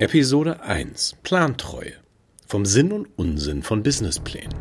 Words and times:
Episode 0.00 0.62
1 0.62 1.16
Plantreue 1.22 1.92
vom 2.46 2.64
Sinn 2.64 2.90
und 2.90 3.08
Unsinn 3.16 3.62
von 3.62 3.82
Businessplänen. 3.82 4.56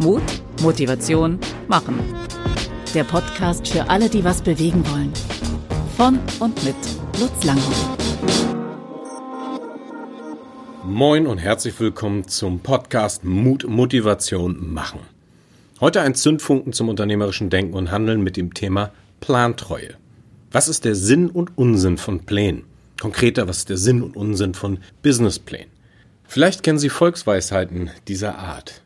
Mut, 0.00 0.20
Motivation, 0.62 1.38
Machen. 1.68 2.00
Der 2.92 3.04
Podcast 3.04 3.68
für 3.68 3.88
alle, 3.88 4.08
die 4.08 4.24
was 4.24 4.42
bewegen 4.42 4.84
wollen. 4.90 5.12
Von 5.96 6.18
und 6.40 6.60
mit 6.64 6.74
Lutz 7.20 7.44
Langhoff. 7.44 7.96
Moin 10.84 11.28
und 11.28 11.38
herzlich 11.38 11.78
willkommen 11.78 12.26
zum 12.26 12.58
Podcast 12.58 13.22
Mut, 13.22 13.64
Motivation, 13.68 14.72
Machen. 14.74 15.02
Heute 15.80 16.00
ein 16.00 16.16
Zündfunken 16.16 16.72
zum 16.72 16.88
unternehmerischen 16.88 17.48
Denken 17.48 17.74
und 17.74 17.92
Handeln 17.92 18.24
mit 18.24 18.36
dem 18.36 18.54
Thema 18.54 18.90
Plantreue. 19.20 19.99
Was 20.52 20.66
ist 20.66 20.84
der 20.84 20.96
Sinn 20.96 21.30
und 21.30 21.56
Unsinn 21.56 21.96
von 21.96 22.26
Plänen? 22.26 22.64
Konkreter, 23.00 23.46
was 23.46 23.58
ist 23.58 23.68
der 23.68 23.76
Sinn 23.76 24.02
und 24.02 24.16
Unsinn 24.16 24.54
von 24.54 24.78
Businessplänen? 25.00 25.70
Vielleicht 26.24 26.64
kennen 26.64 26.80
Sie 26.80 26.88
Volksweisheiten 26.88 27.90
dieser 28.08 28.36
Art. 28.36 28.82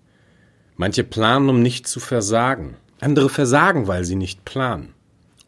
Manche 0.76 1.04
planen, 1.04 1.48
um 1.48 1.62
nicht 1.62 1.88
zu 1.88 2.00
versagen. 2.00 2.76
Andere 3.00 3.30
versagen, 3.30 3.86
weil 3.86 4.04
sie 4.04 4.14
nicht 4.14 4.44
planen. 4.44 4.92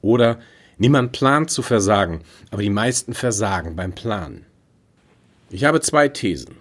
Oder 0.00 0.38
niemand 0.78 1.12
plant 1.12 1.50
zu 1.50 1.60
versagen, 1.60 2.22
aber 2.50 2.62
die 2.62 2.70
meisten 2.70 3.12
versagen 3.12 3.76
beim 3.76 3.92
Planen. 3.92 4.46
Ich 5.50 5.64
habe 5.64 5.82
zwei 5.82 6.08
Thesen. 6.08 6.56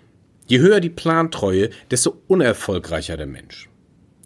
Je 0.48 0.60
höher 0.60 0.82
die 0.82 0.90
Plantreue, 0.90 1.70
desto 1.92 2.22
unerfolgreicher 2.28 3.16
der 3.16 3.28
Mensch. 3.28 3.70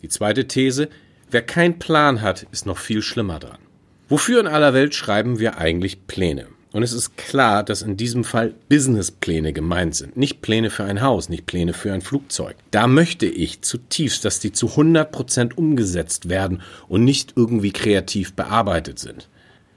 Die 0.02 0.10
zweite 0.10 0.48
These, 0.48 0.90
wer 1.30 1.44
keinen 1.44 1.78
Plan 1.78 2.24
hat, 2.24 2.48
ist 2.52 2.66
noch 2.66 2.80
viel 2.80 3.04
schlimmer 3.04 3.38
dran. 3.38 3.60
Wofür 4.10 4.40
in 4.40 4.48
aller 4.48 4.74
Welt 4.74 4.96
schreiben 4.96 5.38
wir 5.38 5.60
eigentlich 5.60 6.08
Pläne? 6.08 6.48
Und 6.72 6.82
es 6.82 6.94
ist 6.94 7.16
klar, 7.16 7.64
dass 7.64 7.84
in 7.84 7.96
diesem 7.96 8.24
Fall 8.24 8.56
Businesspläne 8.68 9.54
gemeint 9.54 9.94
sind. 9.96 10.18
Nicht 10.18 10.42
Pläne 10.42 10.72
für 10.72 10.84
ein 10.84 11.02
Haus, 11.02 11.30
nicht 11.30 11.46
Pläne 11.46 11.74
für 11.74 11.94
ein 11.94 12.02
Flugzeug. 12.02 12.56
Da 12.72 12.88
möchte 12.88 13.28
ich 13.28 13.62
zutiefst, 13.62 14.26
dass 14.26 14.40
die 14.40 14.52
zu 14.52 14.70
100 14.70 15.12
Prozent 15.12 15.58
umgesetzt 15.60 16.28
werden 16.28 16.64
und 16.88 17.04
nicht 17.04 17.34
irgendwie 17.36 17.72
kreativ 17.72 18.34
bearbeitet 18.34 18.98
sind. 18.98 19.30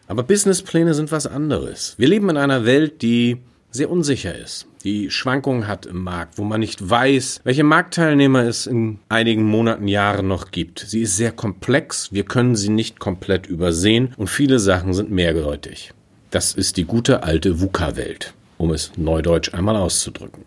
Aber 0.06 0.22
Businesspläne 0.22 0.94
sind 0.94 1.12
was 1.12 1.26
anderes. 1.26 1.94
Wir 1.98 2.08
leben 2.08 2.30
in 2.30 2.38
einer 2.38 2.64
Welt, 2.64 3.02
die 3.02 3.36
sehr 3.70 3.90
unsicher 3.90 4.34
ist, 4.34 4.66
die 4.82 5.10
Schwankungen 5.10 5.68
hat 5.68 5.86
im 5.86 6.02
Markt, 6.02 6.38
wo 6.38 6.44
man 6.44 6.60
nicht 6.60 6.88
weiß, 6.88 7.40
welche 7.44 7.64
Marktteilnehmer 7.64 8.44
es 8.44 8.66
in 8.66 8.98
einigen 9.08 9.44
Monaten, 9.44 9.88
Jahren 9.88 10.28
noch 10.28 10.50
gibt. 10.50 10.80
Sie 10.80 11.02
ist 11.02 11.16
sehr 11.16 11.32
komplex, 11.32 12.12
wir 12.12 12.24
können 12.24 12.56
sie 12.56 12.68
nicht 12.68 12.98
komplett 12.98 13.46
übersehen 13.46 14.14
und 14.16 14.28
viele 14.28 14.58
Sachen 14.58 14.94
sind 14.94 15.10
mehrdeutig. 15.10 15.92
Das 16.30 16.54
ist 16.54 16.76
die 16.76 16.84
gute 16.84 17.22
alte 17.22 17.60
VUCA-Welt, 17.60 18.34
um 18.58 18.70
es 18.70 18.92
neudeutsch 18.96 19.54
einmal 19.54 19.76
auszudrücken. 19.76 20.44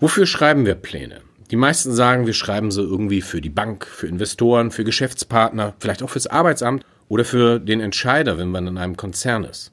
Wofür 0.00 0.26
schreiben 0.26 0.66
wir 0.66 0.74
Pläne? 0.74 1.20
Die 1.50 1.56
meisten 1.56 1.92
sagen, 1.92 2.26
wir 2.26 2.34
schreiben 2.34 2.70
sie 2.70 2.82
irgendwie 2.82 3.22
für 3.22 3.40
die 3.40 3.50
Bank, 3.50 3.86
für 3.86 4.08
Investoren, 4.08 4.72
für 4.72 4.84
Geschäftspartner, 4.84 5.74
vielleicht 5.78 6.02
auch 6.02 6.10
fürs 6.10 6.26
Arbeitsamt 6.26 6.84
oder 7.08 7.24
für 7.24 7.60
den 7.60 7.80
Entscheider, 7.80 8.36
wenn 8.36 8.50
man 8.50 8.66
in 8.66 8.78
einem 8.78 8.96
Konzern 8.96 9.44
ist. 9.44 9.70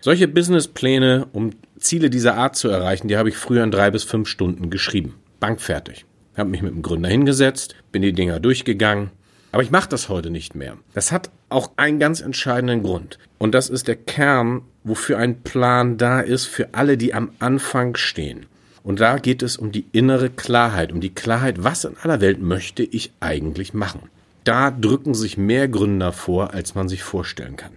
Solche 0.00 0.28
Businesspläne, 0.28 1.26
um 1.32 1.52
Ziele 1.78 2.10
dieser 2.10 2.36
Art 2.36 2.56
zu 2.56 2.68
erreichen, 2.68 3.08
die 3.08 3.16
habe 3.16 3.28
ich 3.28 3.36
früher 3.36 3.64
in 3.64 3.70
drei 3.70 3.90
bis 3.90 4.04
fünf 4.04 4.28
Stunden 4.28 4.70
geschrieben. 4.70 5.14
Bankfertig. 5.40 6.04
Habe 6.36 6.50
mich 6.50 6.62
mit 6.62 6.74
dem 6.74 6.82
Gründer 6.82 7.08
hingesetzt, 7.08 7.74
bin 7.92 8.02
die 8.02 8.12
Dinger 8.12 8.40
durchgegangen, 8.40 9.10
aber 9.52 9.62
ich 9.62 9.70
mache 9.70 9.88
das 9.88 10.08
heute 10.08 10.30
nicht 10.30 10.54
mehr. 10.54 10.76
Das 10.92 11.12
hat 11.12 11.30
auch 11.48 11.70
einen 11.76 11.98
ganz 11.98 12.20
entscheidenden 12.20 12.82
Grund. 12.82 13.18
Und 13.38 13.54
das 13.54 13.70
ist 13.70 13.88
der 13.88 13.96
Kern, 13.96 14.62
wofür 14.84 15.18
ein 15.18 15.40
Plan 15.42 15.96
da 15.96 16.20
ist 16.20 16.46
für 16.46 16.74
alle, 16.74 16.96
die 16.96 17.14
am 17.14 17.30
Anfang 17.38 17.96
stehen. 17.96 18.46
Und 18.82 19.00
da 19.00 19.18
geht 19.18 19.42
es 19.42 19.56
um 19.56 19.72
die 19.72 19.86
innere 19.92 20.30
Klarheit, 20.30 20.92
um 20.92 21.00
die 21.00 21.14
Klarheit, 21.14 21.64
was 21.64 21.84
in 21.84 21.96
aller 22.02 22.20
Welt 22.20 22.40
möchte 22.40 22.82
ich 22.82 23.12
eigentlich 23.20 23.74
machen. 23.74 24.02
Da 24.44 24.70
drücken 24.70 25.14
sich 25.14 25.36
mehr 25.36 25.68
Gründer 25.68 26.12
vor, 26.12 26.54
als 26.54 26.74
man 26.74 26.88
sich 26.88 27.02
vorstellen 27.02 27.56
kann. 27.56 27.72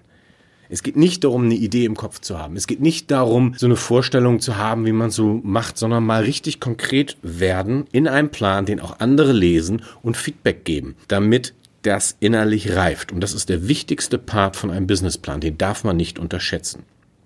Es 0.72 0.84
geht 0.84 0.96
nicht 0.96 1.24
darum, 1.24 1.46
eine 1.46 1.56
Idee 1.56 1.86
im 1.86 1.96
Kopf 1.96 2.20
zu 2.22 2.38
haben. 2.38 2.56
Es 2.56 2.68
geht 2.68 2.80
nicht 2.80 3.10
darum, 3.10 3.56
so 3.58 3.66
eine 3.66 3.76
Vorstellung 3.76 4.40
zu 4.40 4.58
haben, 4.58 4.86
wie 4.86 4.92
man 4.92 5.10
so 5.10 5.42
macht, 5.44 5.80
sondern 5.80 6.06
mal 6.06 6.24
richtig 6.24 6.60
konkret 6.60 7.18
werden 7.24 7.86
in 7.92 8.08
einem 8.08 8.30
Plan, 8.30 8.68
den 8.68 8.80
auch 8.80 9.00
andere 9.00 9.32
lesen 9.32 9.82
und 10.04 10.16
Feedback 10.16 10.66
geben, 10.66 10.96
damit 11.08 11.56
das 11.82 12.16
innerlich 12.20 12.76
reift. 12.76 13.12
Und 13.12 13.22
das 13.22 13.34
ist 13.34 13.50
der 13.50 13.68
wichtigste 13.68 14.20
Part 14.20 14.56
von 14.56 14.70
einem 14.70 14.86
Businessplan. 14.86 15.42
Den 15.42 15.58
darf 15.58 15.84
man 15.84 15.98
nicht 15.98 16.20
unterschätzen. 16.20 16.84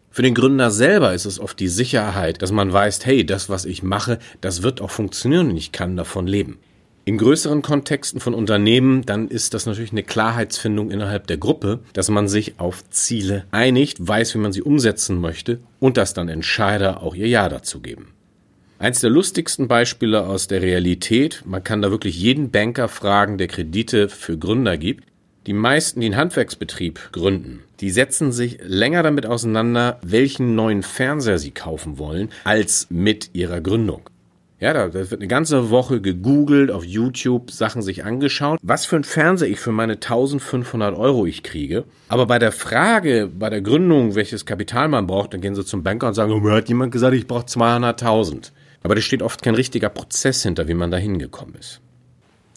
Für 0.09 0.21
den 0.21 0.35
Gründer 0.35 0.71
selber 0.71 1.13
ist 1.13 1.25
es 1.25 1.39
oft 1.39 1.59
die 1.59 1.67
Sicherheit, 1.67 2.41
dass 2.41 2.51
man 2.51 2.71
weiß, 2.71 3.05
hey, 3.05 3.25
das, 3.25 3.49
was 3.49 3.65
ich 3.65 3.83
mache, 3.83 4.19
das 4.41 4.61
wird 4.63 4.79
auch 4.79 4.91
funktionieren 4.91 5.49
und 5.49 5.57
ich 5.57 5.71
kann 5.71 5.97
davon 5.97 6.27
leben. 6.27 6.59
In 7.05 7.17
größeren 7.17 7.61
Kontexten 7.61 8.21
von 8.21 8.33
Unternehmen, 8.33 9.05
dann 9.05 9.27
ist 9.27 9.53
das 9.53 9.65
natürlich 9.65 9.91
eine 9.91 10.03
Klarheitsfindung 10.03 10.89
innerhalb 10.89 11.27
der 11.27 11.35
Gruppe, 11.35 11.79
dass 11.91 12.09
man 12.09 12.29
sich 12.29 12.61
auf 12.61 12.89
Ziele 12.91 13.43
einigt, 13.51 14.07
weiß, 14.07 14.33
wie 14.35 14.39
man 14.39 14.53
sie 14.53 14.61
umsetzen 14.61 15.19
möchte 15.19 15.59
und 15.81 15.97
dass 15.97 16.13
dann 16.13 16.29
Entscheider 16.29 17.03
auch 17.03 17.13
ihr 17.13 17.27
Ja 17.27 17.49
dazu 17.49 17.81
geben. 17.81 18.13
Eins 18.79 19.01
der 19.01 19.09
lustigsten 19.09 19.67
Beispiele 19.67 20.25
aus 20.25 20.47
der 20.47 20.61
Realität, 20.61 21.43
man 21.45 21.61
kann 21.61 21.81
da 21.81 21.91
wirklich 21.91 22.17
jeden 22.17 22.51
Banker 22.51 22.87
fragen, 22.87 23.37
der 23.37 23.47
Kredite 23.47 24.07
für 24.07 24.37
Gründer 24.37 24.77
gibt. 24.77 25.03
Die 25.45 25.53
meisten, 25.53 25.99
die 25.99 26.05
einen 26.05 26.15
Handwerksbetrieb 26.15 27.09
gründen, 27.11 27.63
die 27.81 27.89
setzen 27.89 28.31
sich 28.31 28.59
länger 28.63 29.03
damit 29.03 29.25
auseinander, 29.25 29.99
welchen 30.03 30.55
neuen 30.55 30.83
Fernseher 30.83 31.37
sie 31.37 31.51
kaufen 31.51 31.97
wollen, 31.97 32.29
als 32.45 32.87
mit 32.89 33.31
ihrer 33.33 33.59
Gründung. 33.59 34.09
Ja, 34.63 34.72
da 34.72 34.94
wird 34.94 35.12
eine 35.12 35.28
ganze 35.28 35.72
Woche 35.72 36.00
gegoogelt, 36.00 36.72
auf 36.72 36.85
YouTube 36.85 37.51
Sachen 37.51 37.81
sich 37.81 38.06
angeschaut, 38.06 38.62
was 38.63 38.85
für 38.85 38.96
ein 38.96 39.03
Fernseher 39.03 39.50
ich 39.50 39.59
für 39.59 39.74
meine 39.74 39.96
1500 39.96 40.96
Euro 40.97 41.25
ich 41.25 41.44
kriege. 41.44 41.84
Aber 42.07 42.28
bei 42.28 42.40
der 42.40 42.53
Frage, 42.53 43.29
bei 43.38 43.50
der 43.50 43.59
Gründung, 43.59 44.16
welches 44.16 44.46
Kapital 44.46 44.88
man 44.88 45.06
braucht, 45.06 45.34
dann 45.34 45.41
gehen 45.41 45.53
sie 45.53 45.66
zum 45.66 45.84
Banker 45.84 46.07
und 46.07 46.13
sagen, 46.13 46.31
oh, 46.31 46.40
mir 46.40 46.53
hat 46.53 46.69
jemand 46.69 46.94
gesagt, 46.94 47.13
ich 47.13 47.28
brauche 47.28 47.44
200.000. 47.44 48.53
Aber 48.84 48.96
da 48.96 49.01
steht 49.01 49.22
oft 49.22 49.41
kein 49.41 49.56
richtiger 49.56 49.90
Prozess 49.90 50.44
hinter, 50.44 50.66
wie 50.69 50.75
man 50.75 50.91
da 50.91 50.97
hingekommen 50.97 51.56
ist. 51.56 51.81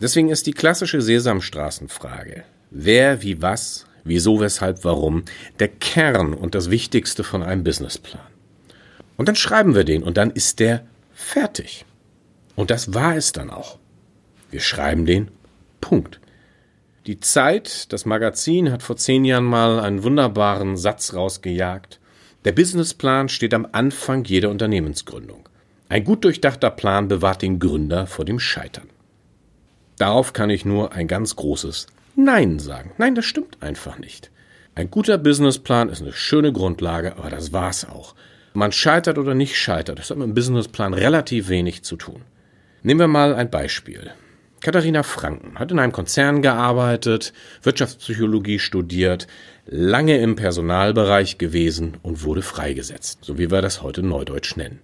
Deswegen 0.00 0.28
ist 0.28 0.46
die 0.46 0.52
klassische 0.52 1.00
Sesamstraßenfrage, 1.00 2.44
wer, 2.70 3.22
wie, 3.22 3.42
was, 3.42 3.84
wieso, 4.04 4.38
weshalb, 4.38 4.84
warum, 4.84 5.24
der 5.58 5.66
Kern 5.66 6.34
und 6.34 6.54
das 6.54 6.70
Wichtigste 6.70 7.24
von 7.24 7.42
einem 7.42 7.64
Businessplan. 7.64 8.22
Und 9.16 9.26
dann 9.26 9.34
schreiben 9.34 9.74
wir 9.74 9.82
den 9.82 10.04
und 10.04 10.16
dann 10.16 10.30
ist 10.30 10.60
der 10.60 10.86
fertig. 11.12 11.84
Und 12.56 12.70
das 12.70 12.94
war 12.94 13.14
es 13.16 13.32
dann 13.32 13.50
auch. 13.50 13.78
Wir 14.50 14.60
schreiben 14.60 15.06
den 15.06 15.30
Punkt. 15.80 16.20
Die 17.06 17.20
Zeit, 17.20 17.92
das 17.92 18.04
Magazin, 18.04 18.72
hat 18.72 18.82
vor 18.82 18.96
zehn 18.96 19.24
Jahren 19.24 19.44
mal 19.44 19.78
einen 19.78 20.02
wunderbaren 20.02 20.76
Satz 20.76 21.14
rausgejagt. 21.14 22.00
Der 22.44 22.52
Businessplan 22.52 23.28
steht 23.28 23.54
am 23.54 23.68
Anfang 23.70 24.24
jeder 24.24 24.50
Unternehmensgründung. 24.50 25.48
Ein 25.88 26.02
gut 26.02 26.24
durchdachter 26.24 26.70
Plan 26.70 27.06
bewahrt 27.06 27.42
den 27.42 27.60
Gründer 27.60 28.08
vor 28.08 28.24
dem 28.24 28.40
Scheitern. 28.40 28.88
Darauf 29.98 30.32
kann 30.32 30.50
ich 30.50 30.64
nur 30.64 30.92
ein 30.92 31.06
ganz 31.06 31.36
großes 31.36 31.86
Nein 32.16 32.58
sagen. 32.58 32.92
Nein, 32.98 33.14
das 33.14 33.24
stimmt 33.24 33.62
einfach 33.62 33.98
nicht. 33.98 34.30
Ein 34.74 34.90
guter 34.90 35.16
Businessplan 35.18 35.88
ist 35.88 36.02
eine 36.02 36.12
schöne 36.12 36.52
Grundlage, 36.52 37.16
aber 37.16 37.30
das 37.30 37.52
war's 37.52 37.88
auch. 37.88 38.14
Man 38.52 38.72
scheitert 38.72 39.18
oder 39.18 39.34
nicht 39.34 39.56
scheitert, 39.56 39.98
das 39.98 40.10
hat 40.10 40.16
mit 40.16 40.26
dem 40.26 40.34
Businessplan 40.34 40.94
relativ 40.94 41.48
wenig 41.48 41.82
zu 41.82 41.96
tun. 41.96 42.22
Nehmen 42.86 43.00
wir 43.00 43.08
mal 43.08 43.34
ein 43.34 43.50
Beispiel. 43.50 44.12
Katharina 44.60 45.02
Franken 45.02 45.58
hat 45.58 45.72
in 45.72 45.80
einem 45.80 45.90
Konzern 45.90 46.40
gearbeitet, 46.40 47.32
Wirtschaftspsychologie 47.64 48.60
studiert, 48.60 49.26
lange 49.66 50.18
im 50.18 50.36
Personalbereich 50.36 51.36
gewesen 51.36 51.96
und 52.04 52.22
wurde 52.22 52.42
freigesetzt, 52.42 53.18
so 53.22 53.38
wie 53.38 53.50
wir 53.50 53.60
das 53.60 53.82
heute 53.82 54.04
neudeutsch 54.04 54.56
nennen. 54.56 54.78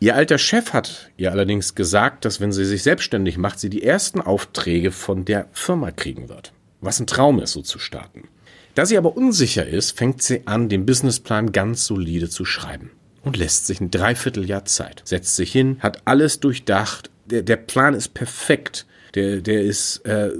Ihr 0.00 0.16
alter 0.16 0.38
Chef 0.38 0.72
hat 0.72 1.10
ihr 1.18 1.30
allerdings 1.30 1.74
gesagt, 1.74 2.24
dass 2.24 2.40
wenn 2.40 2.52
sie 2.52 2.64
sich 2.64 2.82
selbstständig 2.82 3.36
macht, 3.36 3.60
sie 3.60 3.68
die 3.68 3.82
ersten 3.82 4.22
Aufträge 4.22 4.90
von 4.90 5.26
der 5.26 5.48
Firma 5.52 5.90
kriegen 5.90 6.30
wird. 6.30 6.54
Was 6.80 7.00
ein 7.00 7.06
Traum 7.06 7.38
ist, 7.38 7.52
so 7.52 7.60
zu 7.60 7.78
starten. 7.78 8.28
Da 8.74 8.86
sie 8.86 8.96
aber 8.96 9.14
unsicher 9.14 9.66
ist, 9.66 9.98
fängt 9.98 10.22
sie 10.22 10.46
an, 10.46 10.70
den 10.70 10.86
Businessplan 10.86 11.52
ganz 11.52 11.84
solide 11.84 12.30
zu 12.30 12.46
schreiben 12.46 12.92
und 13.22 13.36
lässt 13.36 13.66
sich 13.66 13.78
ein 13.82 13.90
Dreivierteljahr 13.90 14.64
Zeit. 14.64 15.02
Setzt 15.04 15.36
sich 15.36 15.52
hin, 15.52 15.76
hat 15.80 16.02
alles 16.06 16.40
durchdacht, 16.40 17.10
der, 17.32 17.42
der 17.42 17.56
Plan 17.56 17.94
ist 17.94 18.14
perfekt. 18.14 18.86
Der, 19.14 19.40
der 19.40 19.62
ist, 19.62 20.06
äh, 20.06 20.30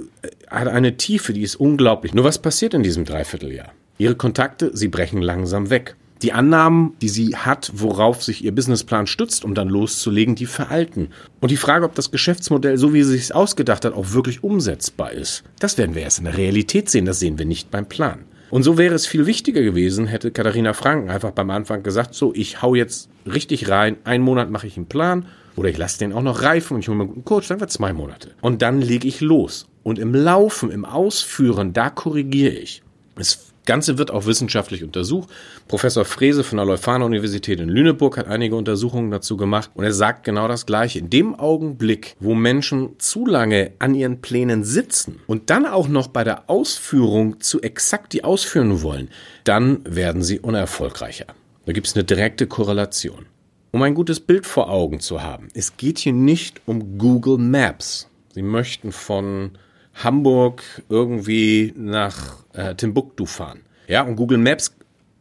hat 0.47 0.67
eine 0.67 0.97
Tiefe, 0.97 1.33
die 1.33 1.41
ist 1.41 1.55
unglaublich. 1.55 2.13
Nur 2.13 2.23
was 2.23 2.39
passiert 2.39 2.73
in 2.73 2.83
diesem 2.83 3.05
Dreivierteljahr? 3.05 3.71
Ihre 3.97 4.15
Kontakte, 4.15 4.71
sie 4.75 4.87
brechen 4.87 5.21
langsam 5.21 5.69
weg. 5.69 5.95
Die 6.23 6.31
Annahmen, 6.31 6.93
die 7.01 7.09
sie 7.09 7.35
hat, 7.35 7.71
worauf 7.75 8.23
sich 8.23 8.43
ihr 8.43 8.55
Businessplan 8.55 9.07
stützt, 9.07 9.43
um 9.43 9.53
dann 9.55 9.67
loszulegen, 9.67 10.35
die 10.35 10.45
veralten. 10.45 11.09
Und 11.41 11.51
die 11.51 11.57
Frage, 11.57 11.85
ob 11.85 11.95
das 11.95 12.11
Geschäftsmodell, 12.11 12.77
so 12.77 12.93
wie 12.93 13.03
sie 13.03 13.17
es 13.17 13.31
ausgedacht 13.31 13.83
hat, 13.83 13.93
auch 13.93 14.13
wirklich 14.13 14.43
umsetzbar 14.43 15.11
ist, 15.11 15.43
das 15.59 15.77
werden 15.77 15.95
wir 15.95 16.03
erst 16.03 16.19
in 16.19 16.25
der 16.25 16.37
Realität 16.37 16.89
sehen. 16.89 17.05
Das 17.05 17.19
sehen 17.19 17.37
wir 17.37 17.45
nicht 17.45 17.71
beim 17.71 17.87
Plan. 17.87 18.19
Und 18.53 18.61
so 18.61 18.77
wäre 18.77 18.93
es 18.93 19.07
viel 19.07 19.25
wichtiger 19.25 19.63
gewesen, 19.63 20.05
hätte 20.05 20.29
Katharina 20.29 20.73
Franken 20.73 21.09
einfach 21.09 21.31
beim 21.31 21.49
Anfang 21.49 21.81
gesagt, 21.81 22.13
so, 22.13 22.35
ich 22.35 22.61
hau 22.61 22.75
jetzt 22.75 23.09
richtig 23.25 23.67
rein, 23.67 23.97
einen 24.03 24.23
Monat 24.23 24.51
mache 24.51 24.67
ich 24.67 24.77
einen 24.77 24.85
Plan 24.85 25.25
oder 25.55 25.69
ich 25.69 25.77
lasse 25.79 25.97
den 25.97 26.13
auch 26.13 26.21
noch 26.21 26.43
reifen 26.43 26.75
und 26.75 26.81
ich 26.81 26.87
hole 26.87 26.95
mir 26.95 27.05
einen 27.05 27.13
guten 27.15 27.25
Coach, 27.25 27.47
dann 27.47 27.59
wird 27.59 27.71
zwei 27.71 27.93
Monate. 27.93 28.29
Und 28.41 28.61
dann 28.61 28.79
lege 28.79 29.07
ich 29.07 29.21
los. 29.21 29.65
Und 29.81 29.97
im 29.97 30.13
Laufen, 30.13 30.69
im 30.69 30.85
Ausführen, 30.85 31.73
da 31.73 31.89
korrigiere 31.89 32.53
ich. 32.53 32.83
Es 33.15 33.52
Ganze 33.65 33.97
wird 33.97 34.11
auch 34.11 34.25
wissenschaftlich 34.25 34.83
untersucht. 34.83 35.29
Professor 35.67 36.05
Frese 36.05 36.43
von 36.43 36.57
der 36.57 36.65
Leuphana-Universität 36.65 37.59
in 37.59 37.69
Lüneburg 37.69 38.17
hat 38.17 38.27
einige 38.27 38.55
Untersuchungen 38.55 39.11
dazu 39.11 39.37
gemacht 39.37 39.71
und 39.73 39.83
er 39.83 39.93
sagt 39.93 40.23
genau 40.23 40.47
das 40.47 40.65
Gleiche. 40.65 40.99
In 40.99 41.09
dem 41.09 41.35
Augenblick, 41.35 42.15
wo 42.19 42.33
Menschen 42.33 42.99
zu 42.99 43.25
lange 43.25 43.71
an 43.79 43.95
ihren 43.95 44.21
Plänen 44.21 44.63
sitzen 44.63 45.19
und 45.27 45.49
dann 45.49 45.65
auch 45.65 45.87
noch 45.87 46.07
bei 46.07 46.23
der 46.23 46.49
Ausführung 46.49 47.39
zu 47.39 47.61
exakt 47.61 48.13
die 48.13 48.23
ausführen 48.23 48.81
wollen, 48.81 49.09
dann 49.43 49.81
werden 49.85 50.23
sie 50.23 50.39
unerfolgreicher. 50.39 51.27
Da 51.65 51.71
gibt 51.71 51.87
es 51.87 51.95
eine 51.95 52.03
direkte 52.03 52.47
Korrelation. 52.47 53.25
Um 53.71 53.81
ein 53.81 53.95
gutes 53.95 54.19
Bild 54.19 54.45
vor 54.45 54.69
Augen 54.69 54.99
zu 54.99 55.23
haben, 55.23 55.47
es 55.53 55.77
geht 55.77 55.97
hier 55.97 56.13
nicht 56.13 56.61
um 56.65 56.97
Google 56.97 57.37
Maps. 57.37 58.07
Sie 58.33 58.43
möchten 58.43 58.91
von 58.91 59.51
Hamburg 59.93 60.63
irgendwie 60.89 61.73
nach 61.75 62.37
äh, 62.53 62.75
Timbuktu 62.75 63.25
fahren. 63.25 63.61
Ja, 63.87 64.01
und 64.03 64.15
Google 64.15 64.37
Maps 64.37 64.75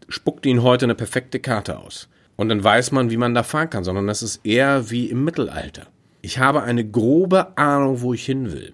spuckt 0.09 0.47
Ihnen 0.47 0.63
heute 0.63 0.87
eine 0.87 0.95
perfekte 0.95 1.41
Karte 1.41 1.79
aus. 1.79 2.09
Und 2.37 2.49
dann 2.49 2.65
weiß 2.65 2.93
man, 2.93 3.11
wie 3.11 3.17
man 3.17 3.35
da 3.35 3.43
fahren 3.43 3.71
kann, 3.71 3.85
sondern 3.85 4.07
das 4.07 4.23
ist 4.23 4.41
eher 4.45 4.91
wie 4.91 5.07
im 5.07 5.25
Mittelalter. 5.25 5.87
Ich 6.23 6.39
habe 6.39 6.63
eine 6.63 6.85
grobe 6.85 7.57
Ahnung, 7.59 8.01
wo 8.01 8.15
ich 8.15 8.25
hin 8.25 8.53
will. 8.53 8.73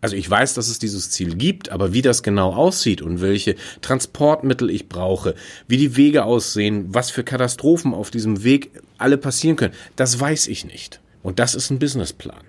Also 0.00 0.14
ich 0.14 0.30
weiß, 0.30 0.54
dass 0.54 0.68
es 0.68 0.78
dieses 0.78 1.10
Ziel 1.10 1.34
gibt, 1.34 1.70
aber 1.70 1.92
wie 1.92 2.02
das 2.02 2.22
genau 2.22 2.52
aussieht 2.54 3.02
und 3.02 3.20
welche 3.20 3.56
Transportmittel 3.80 4.70
ich 4.70 4.88
brauche, 4.88 5.34
wie 5.66 5.76
die 5.76 5.96
Wege 5.96 6.24
aussehen, 6.24 6.86
was 6.94 7.10
für 7.10 7.24
Katastrophen 7.24 7.94
auf 7.94 8.10
diesem 8.10 8.44
Weg 8.44 8.70
alle 8.96 9.18
passieren 9.18 9.56
können, 9.56 9.74
das 9.96 10.20
weiß 10.20 10.46
ich 10.48 10.64
nicht. 10.64 11.00
Und 11.22 11.40
das 11.40 11.56
ist 11.56 11.70
ein 11.70 11.80
Businessplan. 11.80 12.47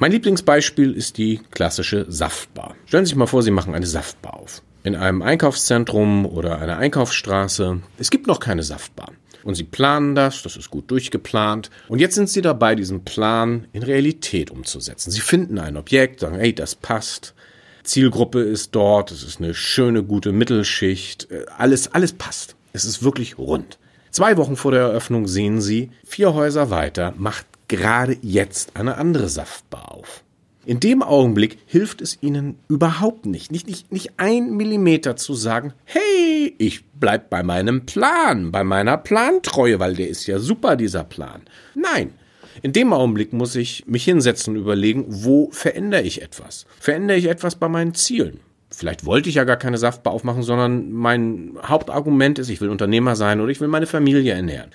Mein 0.00 0.12
Lieblingsbeispiel 0.12 0.92
ist 0.92 1.18
die 1.18 1.40
klassische 1.50 2.06
Saftbar. 2.08 2.76
Stellen 2.86 3.04
Sie 3.04 3.08
sich 3.10 3.16
mal 3.16 3.26
vor, 3.26 3.42
Sie 3.42 3.50
machen 3.50 3.74
eine 3.74 3.84
Saftbar 3.84 4.34
auf. 4.34 4.62
In 4.84 4.94
einem 4.94 5.22
Einkaufszentrum 5.22 6.24
oder 6.24 6.60
einer 6.60 6.78
Einkaufsstraße. 6.78 7.80
Es 7.98 8.08
gibt 8.08 8.28
noch 8.28 8.38
keine 8.38 8.62
Saftbar. 8.62 9.10
Und 9.42 9.56
Sie 9.56 9.64
planen 9.64 10.14
das, 10.14 10.44
das 10.44 10.56
ist 10.56 10.70
gut 10.70 10.88
durchgeplant. 10.92 11.70
Und 11.88 11.98
jetzt 11.98 12.14
sind 12.14 12.30
Sie 12.30 12.42
dabei, 12.42 12.76
diesen 12.76 13.04
Plan 13.04 13.66
in 13.72 13.82
Realität 13.82 14.52
umzusetzen. 14.52 15.10
Sie 15.10 15.20
finden 15.20 15.58
ein 15.58 15.76
Objekt, 15.76 16.20
sagen, 16.20 16.36
hey, 16.36 16.54
das 16.54 16.76
passt. 16.76 17.34
Zielgruppe 17.82 18.38
ist 18.38 18.76
dort, 18.76 19.10
es 19.10 19.24
ist 19.24 19.40
eine 19.40 19.52
schöne, 19.52 20.04
gute 20.04 20.30
Mittelschicht. 20.30 21.28
Äh, 21.32 21.46
alles, 21.56 21.92
alles 21.92 22.12
passt. 22.12 22.54
Es 22.72 22.84
ist 22.84 23.02
wirklich 23.02 23.36
rund. 23.36 23.80
Zwei 24.12 24.36
Wochen 24.36 24.54
vor 24.54 24.70
der 24.70 24.82
Eröffnung 24.82 25.26
sehen 25.26 25.60
Sie, 25.60 25.90
vier 26.04 26.34
Häuser 26.34 26.70
weiter 26.70 27.14
macht 27.16 27.46
gerade 27.68 28.16
jetzt 28.22 28.76
eine 28.76 28.96
andere 28.96 29.28
Saftbar 29.28 29.92
auf. 29.92 30.24
In 30.68 30.80
dem 30.80 31.02
Augenblick 31.02 31.58
hilft 31.64 32.02
es 32.02 32.18
ihnen 32.20 32.56
überhaupt 32.68 33.24
nicht, 33.24 33.50
nicht, 33.50 33.66
nicht, 33.66 33.90
nicht 33.90 34.12
ein 34.18 34.50
Millimeter 34.54 35.16
zu 35.16 35.32
sagen, 35.32 35.72
hey, 35.84 36.54
ich 36.58 36.84
bleib 36.84 37.30
bei 37.30 37.42
meinem 37.42 37.86
Plan, 37.86 38.52
bei 38.52 38.64
meiner 38.64 38.98
Plantreue, 38.98 39.80
weil 39.80 39.94
der 39.94 40.08
ist 40.08 40.26
ja 40.26 40.38
super, 40.38 40.76
dieser 40.76 41.04
Plan. 41.04 41.42
Nein. 41.74 42.12
In 42.60 42.72
dem 42.72 42.92
Augenblick 42.92 43.32
muss 43.32 43.54
ich 43.54 43.86
mich 43.86 44.04
hinsetzen 44.04 44.56
und 44.56 44.62
überlegen, 44.62 45.06
wo 45.08 45.48
verändere 45.52 46.02
ich 46.02 46.20
etwas? 46.20 46.66
Verändere 46.80 47.16
ich 47.16 47.26
etwas 47.26 47.54
bei 47.54 47.68
meinen 47.68 47.94
Zielen? 47.94 48.40
Vielleicht 48.70 49.06
wollte 49.06 49.28
ich 49.30 49.36
ja 49.36 49.44
gar 49.44 49.56
keine 49.56 49.78
Saftbar 49.78 50.12
aufmachen, 50.12 50.42
sondern 50.42 50.92
mein 50.92 51.56
Hauptargument 51.62 52.38
ist, 52.38 52.50
ich 52.50 52.60
will 52.60 52.68
Unternehmer 52.68 53.16
sein 53.16 53.40
oder 53.40 53.50
ich 53.50 53.60
will 53.60 53.68
meine 53.68 53.86
Familie 53.86 54.34
ernähren. 54.34 54.70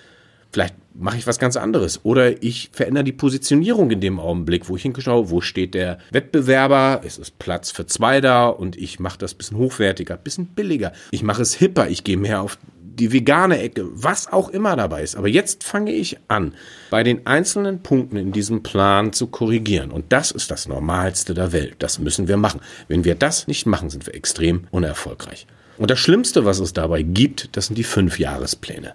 Vielleicht 0.53 0.75
mache 0.93 1.17
ich 1.17 1.25
was 1.25 1.39
ganz 1.39 1.57
anderes. 1.57 2.01
Oder 2.03 2.43
ich 2.43 2.69
verändere 2.71 3.03
die 3.03 3.11
Positionierung 3.11 3.89
in 3.89 4.01
dem 4.01 4.19
Augenblick, 4.19 4.69
wo 4.69 4.75
ich 4.75 4.83
hinschaue, 4.83 5.31
wo 5.31 5.41
steht 5.41 5.73
der 5.73 5.97
Wettbewerber, 6.11 7.01
es 7.03 7.17
ist 7.17 7.39
Platz 7.39 7.71
für 7.71 7.87
zwei 7.87 8.21
da 8.21 8.47
und 8.47 8.77
ich 8.77 8.99
mache 8.99 9.17
das 9.17 9.33
bisschen 9.33 9.57
hochwertiger, 9.57 10.15
bisschen 10.15 10.45
billiger. 10.45 10.93
Ich 11.09 11.23
mache 11.23 11.41
es 11.41 11.55
hipper, 11.55 11.89
ich 11.89 12.03
gehe 12.03 12.17
mehr 12.17 12.41
auf 12.41 12.59
die 12.83 13.11
vegane 13.11 13.57
Ecke, 13.57 13.87
was 13.91 14.31
auch 14.31 14.49
immer 14.49 14.75
dabei 14.75 15.01
ist. 15.01 15.15
Aber 15.15 15.27
jetzt 15.27 15.63
fange 15.63 15.91
ich 15.91 16.19
an, 16.27 16.53
bei 16.91 17.01
den 17.01 17.25
einzelnen 17.25 17.81
Punkten 17.81 18.17
in 18.17 18.31
diesem 18.31 18.61
Plan 18.61 19.11
zu 19.11 19.25
korrigieren. 19.25 19.89
Und 19.89 20.13
das 20.13 20.29
ist 20.29 20.51
das 20.51 20.67
Normalste 20.67 21.33
der 21.33 21.51
Welt. 21.51 21.77
Das 21.79 21.97
müssen 21.97 22.27
wir 22.27 22.37
machen. 22.37 22.61
Wenn 22.87 23.03
wir 23.03 23.15
das 23.15 23.47
nicht 23.47 23.65
machen, 23.65 23.89
sind 23.89 24.05
wir 24.05 24.13
extrem 24.13 24.67
unerfolgreich. 24.69 25.47
Und 25.79 25.89
das 25.89 25.97
Schlimmste, 25.97 26.45
was 26.45 26.59
es 26.59 26.73
dabei 26.73 27.01
gibt, 27.01 27.57
das 27.57 27.65
sind 27.65 27.79
die 27.79 27.83
Fünfjahrespläne 27.83 28.93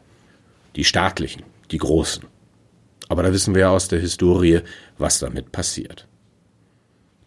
die 0.78 0.84
staatlichen, 0.84 1.42
die 1.72 1.78
großen. 1.78 2.24
Aber 3.08 3.22
da 3.22 3.32
wissen 3.32 3.54
wir 3.54 3.62
ja 3.62 3.70
aus 3.70 3.88
der 3.88 3.98
Historie, 3.98 4.60
was 4.96 5.18
damit 5.18 5.50
passiert. 5.50 6.06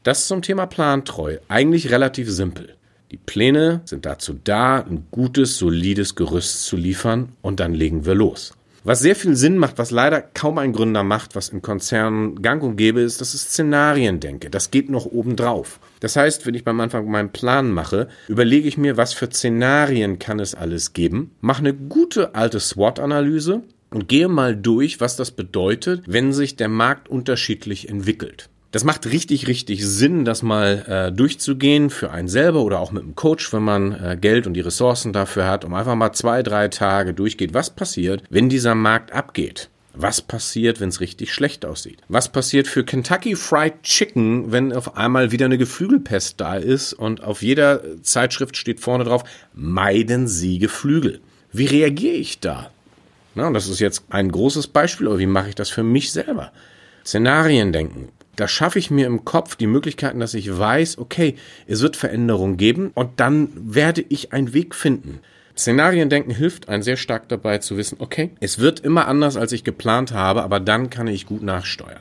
Das 0.04 0.28
zum 0.28 0.42
Thema 0.42 0.66
Plantreu. 0.66 1.38
Eigentlich 1.50 1.92
relativ 1.92 2.32
simpel. 2.32 2.76
Die 3.12 3.18
Pläne 3.18 3.82
sind 3.84 4.06
dazu 4.06 4.40
da, 4.42 4.80
ein 4.80 5.08
gutes, 5.12 5.58
solides 5.58 6.16
Gerüst 6.16 6.64
zu 6.64 6.78
liefern 6.78 7.34
und 7.42 7.60
dann 7.60 7.74
legen 7.74 8.06
wir 8.06 8.16
los. 8.16 8.54
Was 8.84 9.00
sehr 9.00 9.16
viel 9.16 9.36
Sinn 9.36 9.60
macht, 9.60 9.78
was 9.78 9.92
leider 9.92 10.22
kaum 10.22 10.58
ein 10.58 10.74
Gründer 10.74 11.04
macht, 11.04 11.36
was 11.36 11.50
in 11.50 11.62
Konzernen 11.62 12.42
gang 12.42 12.64
und 12.64 12.78
gäbe 12.78 13.02
ist, 13.02 13.22
dass 13.22 13.36
ich 13.36 13.42
Szenarien 13.42 14.20
denke. 14.20 14.50
Das 14.50 14.72
geht 14.72 14.90
noch 14.90 15.06
oben 15.06 15.36
drauf. 15.36 15.80
Das 16.00 16.16
heißt, 16.16 16.48
wenn 16.48 16.56
ich 16.56 16.64
beim 16.64 16.80
Anfang 16.80 17.08
meinen 17.08 17.32
Plan 17.32 17.72
mache, 17.72 18.08
überlege 18.28 18.68
ich 18.68 18.80
mir, 18.80 18.98
was 18.98 19.14
für 19.14 19.28
Szenarien 19.28 20.18
kann 20.18 20.40
es 20.40 20.56
alles 20.56 20.94
geben, 20.94 21.36
mache 21.42 21.60
eine 21.60 21.76
gute 21.76 22.34
alte 22.34 22.60
SWOT-Analyse 22.60 23.62
und 23.92 24.08
gehe 24.08 24.28
mal 24.28 24.56
durch, 24.56 25.00
was 25.00 25.16
das 25.16 25.30
bedeutet, 25.30 26.02
wenn 26.08 26.34
sich 26.34 26.56
der 26.56 26.70
Markt 26.70 27.08
unterschiedlich 27.08 27.88
entwickelt. 27.88 28.50
Das 28.72 28.86
macht 28.86 29.06
richtig, 29.06 29.48
richtig 29.48 29.86
Sinn, 29.86 30.24
das 30.24 30.44
mal 30.44 30.86
äh, 30.88 31.12
durchzugehen 31.12 31.90
für 31.90 32.12
einen 32.12 32.30
selber 32.30 32.62
oder 32.62 32.80
auch 32.80 32.94
mit 32.94 33.04
einem 33.04 33.16
Coach, 33.16 33.52
wenn 33.52 33.64
man 33.64 33.92
äh, 33.92 34.18
Geld 34.20 34.48
und 34.48 34.54
die 34.54 34.62
Ressourcen 34.62 35.12
dafür 35.12 35.46
hat, 35.46 35.66
um 35.66 35.74
einfach 35.74 35.96
mal 35.96 36.14
zwei, 36.14 36.42
drei 36.42 36.70
Tage 36.70 37.14
durchgeht. 37.14 37.54
Was 37.54 37.70
passiert, 37.70 38.24
wenn 38.30 38.48
dieser 38.48 38.74
Markt 38.74 39.12
abgeht? 39.12 39.70
Was 39.94 40.22
passiert, 40.22 40.80
wenn 40.80 40.88
es 40.88 41.02
richtig 41.02 41.34
schlecht 41.34 41.66
aussieht? 41.66 41.98
Was 42.08 42.30
passiert 42.30 42.66
für 42.66 42.86
Kentucky 42.86 43.36
Fried 43.36 43.84
Chicken, 43.84 44.54
wenn 44.54 44.72
auf 44.72 44.96
einmal 44.96 45.34
wieder 45.34 45.48
eine 45.48 45.58
Geflügelpest 45.58 46.40
da 46.40 46.56
ist 46.56 46.94
und 46.94 47.26
auf 47.26 47.42
jeder 47.42 48.02
Zeitschrift 48.02 48.56
steht 48.56 48.80
vorne 48.80 49.04
drauf, 49.04 49.26
meiden 49.54 50.30
Sie 50.30 50.60
Geflügel? 50.60 51.20
Wie 51.52 51.66
reagiere 51.66 52.16
ich 52.16 52.40
da? 52.40 52.72
Na, 53.36 53.52
das 53.52 53.68
ist 53.68 53.80
jetzt 53.80 54.06
ein 54.10 54.32
großes 54.32 54.68
Beispiel, 54.68 55.08
aber 55.08 55.20
wie 55.20 55.26
mache 55.26 55.50
ich 55.50 55.56
das 55.56 55.70
für 55.70 55.84
mich 55.84 56.14
selber? 56.14 56.54
Szenarien 57.04 57.74
denken 57.74 58.08
da 58.42 58.48
schaffe 58.48 58.80
ich 58.80 58.90
mir 58.90 59.06
im 59.06 59.24
Kopf 59.24 59.56
die 59.56 59.68
Möglichkeiten, 59.68 60.20
dass 60.20 60.34
ich 60.34 60.58
weiß, 60.58 60.98
okay, 60.98 61.36
es 61.68 61.82
wird 61.82 61.96
Veränderungen 61.96 62.58
geben 62.58 62.92
und 62.96 63.20
dann 63.20 63.50
werde 63.56 64.04
ich 64.10 64.34
einen 64.34 64.54
Weg 64.54 64.74
finden. 64.74 65.20
Szenariendenken 65.56 66.34
hilft 66.34 66.68
einem 66.68 66.82
sehr 66.82 66.98
stark 66.98 67.30
dabei 67.30 67.60
zu 67.60 67.78
wissen, 67.78 67.98
okay, 68.00 68.32
es 68.40 68.58
wird 68.58 68.80
immer 68.80 69.08
anders, 69.08 69.38
als 69.38 69.52
ich 69.52 69.64
geplant 69.64 70.12
habe, 70.12 70.42
aber 70.42 70.60
dann 70.60 70.90
kann 70.90 71.06
ich 71.06 71.28
gut 71.28 71.44
nachsteuern. 71.44 72.00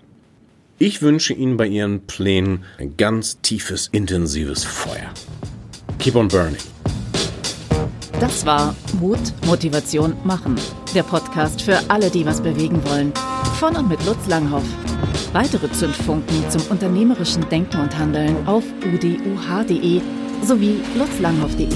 Ich 0.78 1.02
wünsche 1.02 1.34
Ihnen 1.34 1.58
bei 1.58 1.66
Ihren 1.66 2.06
Plänen 2.06 2.64
ein 2.78 2.96
ganz 2.96 3.42
tiefes, 3.42 3.88
intensives 3.92 4.64
Feuer. 4.64 5.12
Keep 5.98 6.16
on 6.16 6.28
burning. 6.28 6.56
Das 8.18 8.46
war 8.46 8.74
Mut, 8.98 9.20
Motivation, 9.44 10.14
Machen. 10.24 10.56
Der 10.94 11.02
Podcast 11.02 11.60
für 11.60 11.78
alle, 11.88 12.08
die 12.08 12.24
was 12.24 12.40
bewegen 12.40 12.82
wollen. 12.86 13.12
Von 13.58 13.76
und 13.76 13.90
mit 13.90 14.04
Lutz 14.06 14.26
Langhoff. 14.26 14.64
Weitere 15.32 15.70
Zündfunken 15.70 16.50
zum 16.50 16.62
unternehmerischen 16.70 17.48
Denken 17.48 17.80
und 17.80 17.96
Handeln 17.96 18.48
auf 18.48 18.64
uduh.de 18.82 20.00
sowie 20.42 20.80
lutzlanghoff.de. 20.96 21.68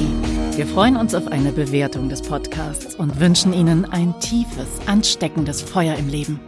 Wir 0.56 0.66
freuen 0.66 0.96
uns 0.96 1.14
auf 1.14 1.28
eine 1.28 1.52
Bewertung 1.52 2.08
des 2.08 2.23
Podcasts 2.23 2.96
und 2.96 3.20
wünschen 3.20 3.52
Ihnen 3.52 3.84
ein 3.84 4.18
tiefes, 4.18 4.66
ansteckendes 4.87 5.62
Feuer 5.62 5.94
im 5.94 6.08
Leben. 6.08 6.40